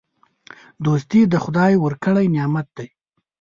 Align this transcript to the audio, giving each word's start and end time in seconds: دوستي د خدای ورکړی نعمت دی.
دوستي 0.85 1.21
د 1.27 1.35
خدای 1.43 1.73
ورکړی 1.79 2.25
نعمت 2.35 2.67
دی. 2.77 2.87